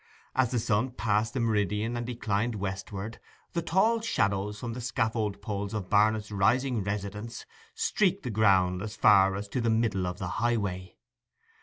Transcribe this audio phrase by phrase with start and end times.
[0.33, 3.19] As the sun passed the meridian and declined westward,
[3.53, 8.95] the tall shadows from the scaffold poles of Barnet's rising residence streaked the ground as
[8.95, 10.97] far as to the middle of the highway.